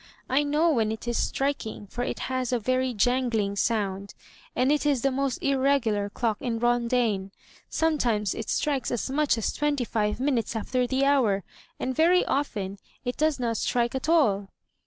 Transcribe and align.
I 0.27 0.41
know 0.41 0.71
when 0.71 0.91
it 0.91 1.07
is 1.07 1.19
striking, 1.19 1.85
for 1.85 2.03
it 2.03 2.21
has 2.21 2.51
a 2.51 2.57
very 2.57 2.91
jangling 2.91 3.55
sound, 3.55 4.15
and 4.55 4.71
it 4.71 4.83
is 4.83 5.03
the 5.03 5.11
most 5.11 5.37
irregular 5.43 6.09
clock 6.09 6.41
in 6.41 6.57
Rondaine. 6.57 7.29
Sometimes 7.69 8.33
it 8.33 8.49
strikes 8.49 8.89
as 8.89 9.11
much 9.11 9.37
as 9.37 9.53
twenty 9.53 9.85
five 9.85 10.19
minutes 10.19 10.55
after 10.55 10.87
the 10.87 11.05
hour, 11.05 11.43
and 11.79 11.95
very 11.95 12.25
often 12.25 12.79
it 13.05 13.15
does 13.15 13.39
not 13.39 13.57
strike 13.57 13.93
at 13.93 14.09
all." 14.09 14.49